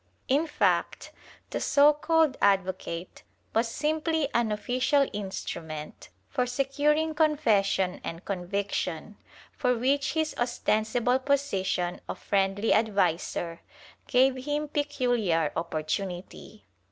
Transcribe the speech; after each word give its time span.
^ 0.01 0.03
In 0.27 0.47
fact, 0.47 1.11
the 1.51 1.59
so 1.59 1.93
called 1.93 2.35
advocate 2.41 3.21
was 3.53 3.67
simply 3.67 4.27
an 4.33 4.51
official 4.51 5.07
instrument 5.13 6.09
for 6.27 6.47
securing 6.47 7.13
confession 7.13 8.01
and 8.03 8.25
conviction, 8.25 9.17
for 9.55 9.77
which 9.77 10.13
his 10.13 10.33
ostensible 10.39 11.19
position 11.19 12.01
of 12.09 12.17
friendly 12.17 12.73
adviser 12.73 13.59
gave 14.07 14.43
him 14.45 14.67
peculiar 14.69 15.51
opportunity. 15.55 16.65